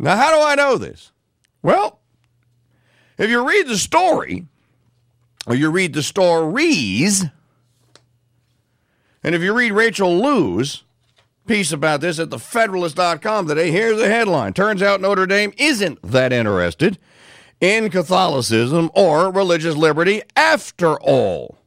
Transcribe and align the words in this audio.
Now, 0.00 0.16
how 0.16 0.34
do 0.34 0.42
I 0.42 0.54
know 0.54 0.78
this? 0.78 1.12
Well, 1.62 2.00
if 3.18 3.28
you 3.28 3.46
read 3.46 3.68
the 3.68 3.76
story, 3.76 4.46
or 5.46 5.54
you 5.54 5.70
read 5.70 5.92
the 5.92 6.02
stories, 6.02 7.26
and 9.22 9.34
if 9.34 9.42
you 9.42 9.52
read 9.52 9.72
Rachel 9.72 10.18
Lu's 10.22 10.84
piece 11.46 11.70
about 11.70 12.00
this 12.00 12.18
at 12.18 12.30
thefederalist.com 12.30 13.46
today, 13.46 13.70
here's 13.70 13.98
the 13.98 14.08
headline. 14.08 14.54
Turns 14.54 14.82
out 14.82 15.02
Notre 15.02 15.26
Dame 15.26 15.52
isn't 15.58 16.00
that 16.02 16.32
interested 16.32 16.98
in 17.60 17.90
Catholicism 17.90 18.90
or 18.94 19.30
religious 19.30 19.76
liberty 19.76 20.22
after 20.34 20.98
all. 20.98 21.58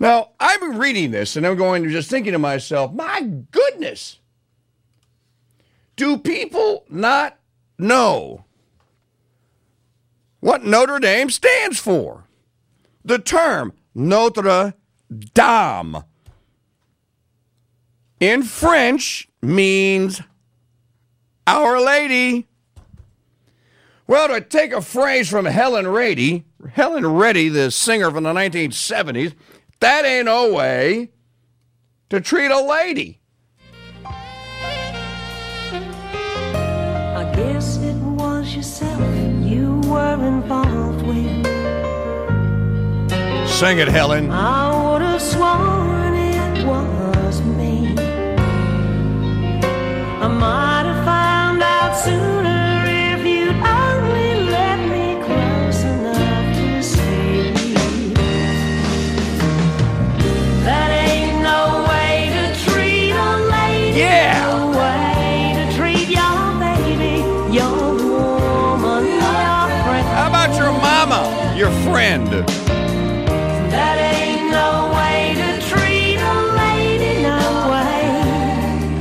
Now, 0.00 0.30
I've 0.40 0.60
been 0.60 0.78
reading 0.78 1.10
this 1.10 1.36
and 1.36 1.46
I'm 1.46 1.56
going 1.58 1.82
to 1.82 1.90
just 1.90 2.08
thinking 2.08 2.32
to 2.32 2.38
myself, 2.38 2.94
my 2.94 3.20
goodness, 3.50 4.18
do 5.96 6.18
people 6.18 6.84
not 6.88 7.38
know 7.78 8.44
what 10.40 10.64
Notre 10.64 10.98
Dame 10.98 11.30
stands 11.30 11.78
for? 11.78 12.24
The 13.04 13.18
term 13.18 13.72
Notre 13.94 14.74
Dame 15.34 16.04
in 18.20 18.42
French 18.42 19.28
means 19.42 20.22
Our 21.46 21.80
Lady. 21.80 22.48
Well, 24.06 24.28
to 24.28 24.40
take 24.40 24.72
a 24.72 24.82
phrase 24.82 25.30
from 25.30 25.46
Helen 25.46 25.88
Reddy, 25.88 26.44
Helen 26.72 27.06
Reddy, 27.06 27.48
the 27.48 27.70
singer 27.70 28.10
from 28.10 28.24
the 28.24 28.32
1970s, 28.32 29.34
that 29.80 30.04
ain't 30.04 30.26
no 30.26 30.52
way 30.52 31.10
to 32.10 32.20
treat 32.20 32.50
a 32.50 32.60
lady. 32.60 33.20
Yourself 38.54 39.00
you 39.42 39.80
were 39.86 40.24
involved 40.26 41.02
with. 41.06 41.46
Sing 43.48 43.78
it, 43.78 43.88
Helen. 43.88 44.30
I 44.30 44.92
would 44.92 45.02
have 45.02 45.20
sworn 45.20 46.14
it 46.14 46.64
was 46.64 47.03
friend? 71.94 72.26
That 73.70 73.96
ain't 74.16 74.50
no 74.50 74.90
way 74.98 75.34
to 75.38 75.60
treat 75.68 76.16
a 76.16 76.36
lady, 76.58 77.22
no 77.22 77.70
way. 77.70 78.98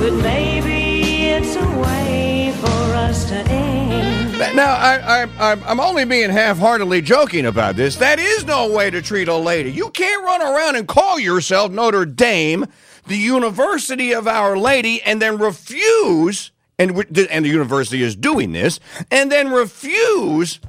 But 0.00 0.14
maybe 0.22 1.30
it's 1.30 1.56
a 1.56 1.68
way 1.80 2.52
for 2.60 2.94
us 2.94 3.28
to 3.30 3.34
end. 3.34 4.38
Now, 4.54 4.74
I, 4.74 5.24
I, 5.40 5.50
I'm- 5.50 5.80
only 5.80 6.04
being 6.04 6.30
half-heartedly 6.30 7.00
joking 7.02 7.46
about 7.46 7.74
this. 7.74 7.96
That 7.96 8.20
is 8.20 8.44
no 8.44 8.70
way 8.70 8.90
to 8.90 9.02
treat 9.02 9.26
a 9.26 9.36
lady. 9.36 9.72
You 9.72 9.90
can't 9.90 10.24
run 10.24 10.40
around 10.40 10.76
and 10.76 10.86
call 10.86 11.18
yourself 11.18 11.72
Notre 11.72 12.04
Dame, 12.04 12.66
the 13.08 13.16
University 13.18 14.12
of 14.12 14.28
Our 14.28 14.56
Lady, 14.56 15.02
and 15.02 15.20
then 15.20 15.36
refuse, 15.36 16.52
and, 16.78 16.92
and 17.28 17.44
the 17.44 17.48
university 17.48 18.04
is 18.04 18.14
doing 18.14 18.52
this, 18.52 18.78
and 19.10 19.32
then 19.32 19.50
refuse 19.50 20.60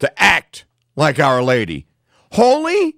to 0.00 0.22
act 0.22 0.64
like 0.96 1.18
Our 1.18 1.42
Lady. 1.42 1.86
Holy, 2.32 2.96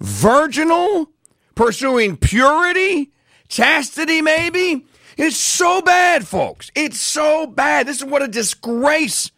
virginal, 0.00 1.10
pursuing 1.54 2.16
purity, 2.16 3.12
chastity, 3.48 4.22
maybe. 4.22 4.86
It's 5.16 5.36
so 5.36 5.82
bad, 5.82 6.26
folks. 6.26 6.70
It's 6.74 7.00
so 7.00 7.46
bad. 7.46 7.86
This 7.86 7.98
is 7.98 8.04
what 8.04 8.22
a 8.22 8.28
disgrace 8.28 9.30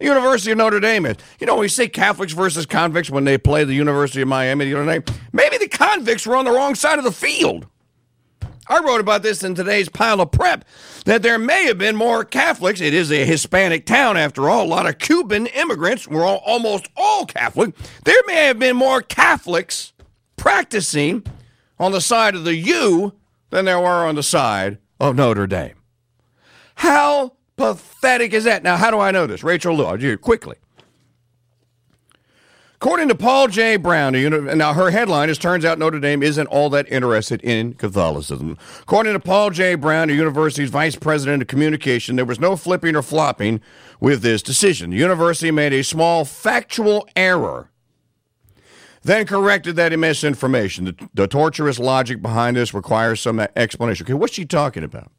the 0.00 0.06
University 0.06 0.50
of 0.50 0.58
Notre 0.58 0.80
Dame 0.80 1.06
is. 1.06 1.16
You 1.38 1.46
know, 1.46 1.56
we 1.56 1.68
say 1.68 1.86
Catholics 1.86 2.32
versus 2.32 2.66
convicts 2.66 3.10
when 3.10 3.24
they 3.24 3.38
play 3.38 3.64
the 3.64 3.74
University 3.74 4.22
of 4.22 4.28
Miami, 4.28 4.66
you 4.66 4.82
know? 4.82 5.02
Maybe 5.32 5.58
the 5.58 5.68
convicts 5.68 6.26
were 6.26 6.36
on 6.36 6.46
the 6.46 6.50
wrong 6.50 6.74
side 6.74 6.98
of 6.98 7.04
the 7.04 7.12
field. 7.12 7.66
I 8.68 8.80
wrote 8.84 9.00
about 9.00 9.22
this 9.22 9.42
in 9.42 9.54
today's 9.54 9.88
pile 9.88 10.20
of 10.20 10.32
prep 10.32 10.64
that 11.04 11.22
there 11.22 11.38
may 11.38 11.64
have 11.64 11.78
been 11.78 11.96
more 11.96 12.24
Catholics. 12.24 12.80
It 12.80 12.94
is 12.94 13.10
a 13.10 13.24
Hispanic 13.24 13.86
town, 13.86 14.16
after 14.16 14.48
all. 14.48 14.64
A 14.64 14.68
lot 14.68 14.86
of 14.86 14.98
Cuban 14.98 15.46
immigrants 15.46 16.06
were 16.06 16.24
all, 16.24 16.42
almost 16.44 16.88
all 16.96 17.26
Catholic. 17.26 17.74
There 18.04 18.22
may 18.26 18.46
have 18.46 18.58
been 18.58 18.76
more 18.76 19.02
Catholics 19.02 19.92
practicing 20.36 21.24
on 21.78 21.92
the 21.92 22.00
side 22.00 22.34
of 22.34 22.44
the 22.44 22.54
U 22.56 23.14
than 23.50 23.64
there 23.64 23.80
were 23.80 24.06
on 24.06 24.14
the 24.14 24.22
side 24.22 24.78
of 25.00 25.16
Notre 25.16 25.46
Dame. 25.46 25.74
How 26.76 27.32
pathetic 27.56 28.32
is 28.32 28.44
that? 28.44 28.62
Now, 28.62 28.76
how 28.76 28.90
do 28.90 29.00
I 29.00 29.10
know 29.10 29.26
this? 29.26 29.42
Rachel 29.42 29.86
I'll 29.86 29.96
do 29.96 30.12
it 30.12 30.20
quickly. 30.20 30.56
According 32.82 33.08
to 33.08 33.14
Paul 33.14 33.48
J. 33.48 33.76
Browne, 33.76 34.14
now 34.56 34.72
her 34.72 34.90
headline 34.90 35.28
is 35.28 35.36
Turns 35.36 35.66
Out 35.66 35.78
Notre 35.78 36.00
Dame 36.00 36.22
Isn't 36.22 36.46
All 36.46 36.70
That 36.70 36.90
Interested 36.90 37.42
in 37.42 37.74
Catholicism. 37.74 38.56
According 38.80 39.12
to 39.12 39.20
Paul 39.20 39.50
J. 39.50 39.74
Browne, 39.74 40.08
the 40.08 40.14
university's 40.14 40.70
vice 40.70 40.96
president 40.96 41.42
of 41.42 41.48
communication, 41.48 42.16
there 42.16 42.24
was 42.24 42.40
no 42.40 42.56
flipping 42.56 42.96
or 42.96 43.02
flopping 43.02 43.60
with 44.00 44.22
this 44.22 44.42
decision. 44.42 44.88
The 44.88 44.96
university 44.96 45.50
made 45.50 45.74
a 45.74 45.84
small 45.84 46.24
factual 46.24 47.06
error, 47.14 47.70
then 49.02 49.26
corrected 49.26 49.76
that 49.76 49.92
misinformation. 49.98 50.86
The, 50.86 51.08
the 51.12 51.26
torturous 51.26 51.78
logic 51.78 52.22
behind 52.22 52.56
this 52.56 52.72
requires 52.72 53.20
some 53.20 53.40
explanation. 53.56 54.06
Okay, 54.06 54.14
what's 54.14 54.32
she 54.32 54.46
talking 54.46 54.84
about? 54.84 55.12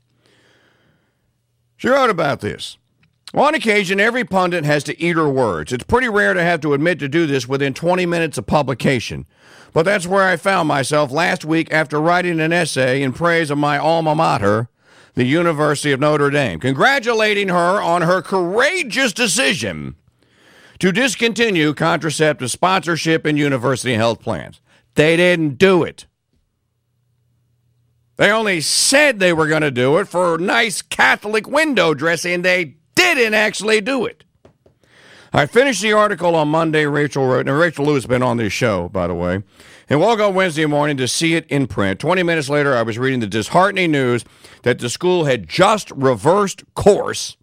She 1.78 1.90
wrote 1.90 2.10
about 2.10 2.42
this. 2.42 2.80
On 3.34 3.56
occasion, 3.56 4.00
every 4.00 4.26
pundit 4.26 4.66
has 4.66 4.84
to 4.84 5.02
eat 5.02 5.16
her 5.16 5.30
words. 5.30 5.72
It's 5.72 5.86
pretty 5.86 6.10
rare 6.10 6.34
to 6.34 6.44
have 6.44 6.60
to 6.62 6.74
admit 6.74 7.00
to 7.00 7.08
do 7.08 7.26
this 7.26 7.48
within 7.48 7.74
20 7.74 8.06
minutes 8.06 8.38
of 8.38 8.46
publication. 8.46 9.26
But 9.72 9.84
that's 9.84 10.06
where 10.06 10.28
I 10.28 10.36
found 10.36 10.68
myself 10.68 11.12
last 11.12 11.46
week 11.46 11.72
after 11.72 12.02
writing 12.02 12.42
an 12.42 12.52
essay 12.52 13.02
in 13.02 13.14
praise 13.14 13.50
of 13.50 13.58
my 13.58 13.78
alma 13.78 14.16
mater, 14.16 14.68
the 15.14 15.24
University 15.24 15.94
of 15.94 16.02
Notre 16.02 16.30
Dame, 16.30 16.60
congratulating 16.60 17.48
her 17.48 17.82
on 17.82 18.02
her 18.02 18.22
courageous 18.22 19.14
decision 19.14 19.96
to 20.80 20.92
discontinue 20.92 21.74
contraceptive 21.74 22.52
sponsorship 22.52 23.26
in 23.26 23.38
university 23.38 23.94
health 23.94 24.20
plans. 24.20 24.60
They 24.96 25.16
didn't 25.16 25.58
do 25.58 25.84
it. 25.84 26.06
They 28.18 28.30
only 28.30 28.60
said 28.62 29.20
they 29.20 29.32
were 29.32 29.48
going 29.48 29.62
to 29.62 29.72
do 29.72 29.98
it 30.00 30.08
for 30.08 30.38
nice 30.38 30.82
Catholic 30.82 31.48
window 31.48 31.94
dressing. 31.94 32.42
They 32.42 32.76
didn't 32.96 33.34
actually 33.34 33.82
do 33.82 34.06
it. 34.06 34.24
I 35.34 35.46
finished 35.46 35.82
the 35.82 35.94
article 35.94 36.36
on 36.36 36.50
Monday. 36.50 36.86
Rachel 36.86 37.26
wrote, 37.26 37.48
and 37.48 37.58
Rachel 37.58 37.86
Lewis 37.86 38.04
has 38.04 38.08
been 38.08 38.22
on 38.22 38.36
this 38.36 38.52
show, 38.52 38.90
by 38.90 39.08
the 39.08 39.14
way, 39.14 39.44
and 39.90 40.02
woke 40.02 40.20
up 40.20 40.34
Wednesday 40.34 40.66
morning 40.66 40.98
to 40.98 41.08
see 41.08 41.36
it 41.36 41.46
in 41.48 41.68
print. 41.68 42.02
20 42.02 42.22
minutes 42.24 42.50
later, 42.50 42.76
I 42.76 42.82
was 42.82 42.98
reading 43.00 43.22
the 43.22 43.28
disheartening 43.28 43.92
news 43.92 44.26
that 44.64 44.80
the 44.80 44.90
school 44.90 45.24
had 45.24 45.48
just 45.48 45.90
reversed 45.92 46.64
course, 46.74 47.38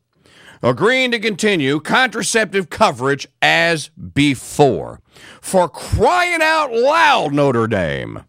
agreeing 0.62 1.12
to 1.12 1.18
continue 1.18 1.80
contraceptive 1.80 2.68
coverage 2.68 3.26
as 3.40 3.88
before. 3.88 5.00
For 5.40 5.66
crying 5.66 6.42
out 6.42 6.70
loud, 6.70 7.32
Notre 7.32 7.66
Dame. 7.66 8.24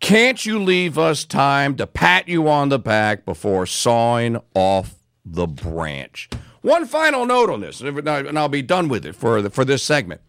Can't 0.00 0.44
you 0.44 0.58
leave 0.58 0.98
us 0.98 1.24
time 1.24 1.76
to 1.76 1.86
pat 1.86 2.28
you 2.28 2.46
on 2.48 2.68
the 2.68 2.78
back 2.78 3.24
before 3.24 3.64
sawing 3.64 4.38
off 4.54 4.99
the 5.24 5.46
branch? 5.46 6.28
One 6.62 6.86
final 6.86 7.24
note 7.26 7.50
on 7.50 7.60
this, 7.60 7.80
and 7.80 8.38
I'll 8.38 8.48
be 8.48 8.62
done 8.62 8.88
with 8.88 9.06
it 9.06 9.14
for, 9.14 9.40
the, 9.40 9.50
for 9.50 9.64
this 9.64 9.82
segment. 9.82 10.20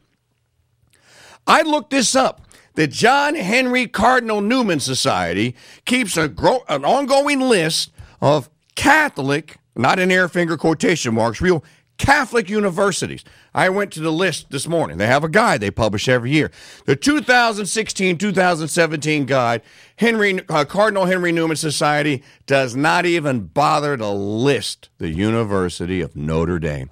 I 1.48 1.62
looked 1.62 1.90
this 1.90 2.16
up. 2.16 2.48
The 2.76 2.88
John 2.88 3.36
Henry 3.36 3.88
Cardinal 3.88 4.40
Newman 4.40 4.80
Society 4.80 5.56
keeps 5.86 6.16
a 6.16 6.30
gro- 6.30 6.64
an 6.70 6.86
ongoing 6.86 7.42
list 7.42 7.92
of 8.22 8.50
Catholic, 8.76 9.58
not 9.76 10.00
in 10.00 10.10
air 10.12 10.30
finger 10.30 10.56
quotation 10.56 11.14
marks, 11.14 11.42
real 11.42 11.64
Catholic 12.02 12.50
universities. 12.50 13.24
I 13.54 13.70
went 13.70 13.94
to 13.94 14.00
the 14.00 14.12
list 14.12 14.50
this 14.50 14.68
morning. 14.68 14.98
They 14.98 15.06
have 15.06 15.24
a 15.24 15.30
guide 15.30 15.62
they 15.62 15.70
publish 15.70 16.10
every 16.10 16.32
year. 16.32 16.50
The 16.86 16.96
2016 16.96 18.18
2017 18.18 19.26
guide, 19.26 19.62
Henry, 19.98 20.42
uh, 20.50 20.66
Cardinal 20.66 21.06
Henry 21.06 21.32
Newman 21.32 21.58
Society, 21.58 22.24
does 22.48 22.76
not 22.76 23.06
even 23.06 23.42
bother 23.42 23.96
to 23.98 24.10
list 24.10 24.90
the 24.98 25.10
University 25.10 26.02
of 26.02 26.16
Notre 26.16 26.58
Dame. 26.58 26.90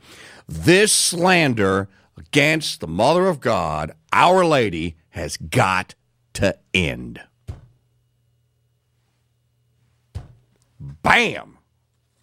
This 0.47 0.93
slander 0.93 1.89
against 2.15 2.79
the 2.79 2.87
Mother 2.87 3.25
of 3.25 3.39
God, 3.39 3.93
Our 4.13 4.45
Lady, 4.45 4.95
has 5.09 5.37
got 5.37 5.95
to 6.33 6.55
end. 6.71 7.19
Bam! 10.79 11.58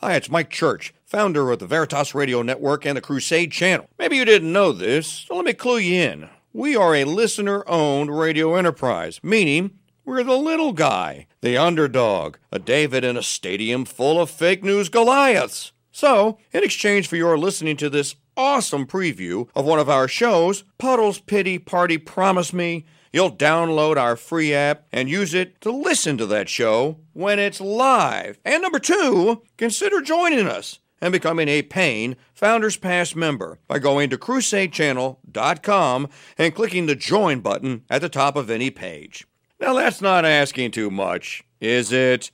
Hi, 0.06 0.14
it's 0.14 0.31
Mike 0.31 0.50
Church, 0.50 0.94
founder 1.05 1.50
of 1.50 1.58
the 1.58 1.67
Veritas 1.67 2.14
Radio 2.14 2.41
Network 2.41 2.87
and 2.87 2.97
the 2.97 3.00
Crusade 3.00 3.50
Channel. 3.50 3.91
Maybe 3.99 4.14
you 4.14 4.25
didn't 4.25 4.53
know 4.53 4.70
this, 4.70 5.08
so 5.08 5.35
let 5.35 5.44
me 5.44 5.53
clue 5.53 5.79
you 5.79 6.00
in. 6.00 6.29
We 6.53 6.76
are 6.76 6.94
a 6.94 7.03
listener 7.03 7.64
owned 7.69 8.17
radio 8.17 8.55
enterprise, 8.55 9.19
meaning 9.25 9.81
we're 10.05 10.23
the 10.23 10.37
little 10.37 10.73
guy, 10.73 11.26
the 11.41 11.56
underdog, 11.56 12.37
a 12.53 12.61
David 12.61 13.03
in 13.03 13.17
a 13.17 13.23
stadium 13.25 13.85
full 13.85 14.20
of 14.20 14.31
fake 14.31 14.62
news 14.62 14.88
Goliaths. 14.88 15.73
So, 15.91 16.38
in 16.52 16.62
exchange 16.62 17.09
for 17.09 17.17
your 17.17 17.37
listening 17.37 17.76
to 17.79 17.91
this 17.91 18.14
awesome 18.37 18.87
preview 18.87 19.49
of 19.55 19.65
one 19.65 19.79
of 19.79 19.88
our 19.88 20.09
shows, 20.09 20.65
Puddles 20.79 21.19
Pity 21.19 21.59
Party 21.59 21.99
Promise 21.99 22.53
Me, 22.53 22.85
you'll 23.12 23.35
download 23.35 23.97
our 23.97 24.17
free 24.17 24.53
app 24.53 24.87
and 24.93 25.09
use 25.09 25.35
it 25.35 25.61
to 25.62 25.71
listen 25.71 26.19
to 26.19 26.27
that 26.27 26.49
show 26.49 26.99
when 27.12 27.38
it's 27.38 27.61
live. 27.61 28.38
And 28.44 28.62
number 28.62 28.79
two, 28.79 29.43
consider 29.56 30.00
joining 30.00 30.47
us 30.47 30.81
and 31.00 31.12
becoming 31.12 31.49
a 31.49 31.62
paying 31.62 32.17
Founders 32.35 32.77
Pass 32.77 33.15
member 33.15 33.59
by 33.69 33.79
going 33.79 34.11
to 34.11 34.19
crusadechannel.com 34.19 36.09
and 36.38 36.55
clicking 36.55 36.87
the 36.87 36.97
join 36.97 37.41
button 37.41 37.85
at 37.91 38.00
the 38.00 38.09
top 38.09 38.37
of 38.37 38.50
any 38.50 38.71
page. 38.71 39.27
Now, 39.59 39.75
that's 39.75 40.03
not 40.03 40.25
asking 40.25 40.73
too 40.73 40.91
much, 40.91 41.43
is 41.61 41.93
it? 41.93 42.31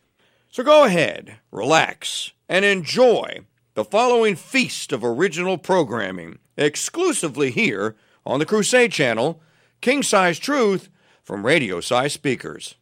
So 0.48 0.62
go 0.62 0.84
ahead, 0.84 1.38
relax, 1.50 2.32
and 2.48 2.64
enjoy 2.64 3.40
the 3.74 3.84
following 3.84 4.36
feast 4.36 4.92
of 4.92 5.02
original 5.02 5.56
programming 5.56 6.38
exclusively 6.58 7.50
here 7.50 7.96
on 8.26 8.38
the 8.38 8.44
Crusade 8.44 8.92
Channel, 8.92 9.40
king 9.80 10.02
size 10.02 10.38
truth 10.38 10.90
from 11.22 11.46
radio 11.46 11.80
size 11.80 12.12
speakers. 12.12 12.74